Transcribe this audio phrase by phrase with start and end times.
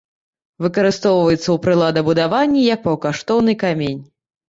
[0.65, 4.01] Выкарыстоўваецца ў прыладабудаванні, як паўкаштоўны камень.